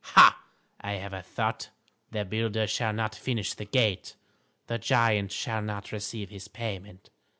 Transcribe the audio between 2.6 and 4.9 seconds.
shall not finish the gate; the